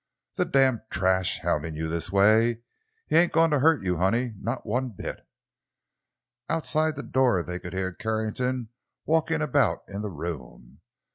"The 0.33 0.45
damn 0.45 0.81
trash—houndin' 0.89 1.75
you 1.75 1.87
this 1.87 2.11
way! 2.11 2.63
He 3.05 3.15
ain' 3.15 3.29
goin' 3.29 3.51
to 3.51 3.59
hurt 3.59 3.83
you, 3.83 3.97
honey—not 3.97 4.65
one 4.65 4.89
bit!" 4.97 5.19
Outside 6.49 6.95
the 6.95 7.03
door 7.03 7.43
they 7.43 7.59
could 7.59 7.73
hear 7.73 7.93
Carrington 7.93 8.69
walking 9.05 9.43
about 9.43 9.83
in 9.87 10.01
the 10.01 10.09
room. 10.09 10.79